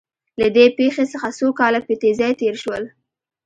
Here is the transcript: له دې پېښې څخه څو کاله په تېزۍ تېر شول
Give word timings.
له 0.39 0.47
دې 0.55 0.65
پېښې 0.77 1.05
څخه 1.13 1.29
څو 1.37 1.47
کاله 1.59 1.79
په 1.87 1.93
تېزۍ 2.01 2.31
تېر 2.41 2.55
شول 2.63 2.83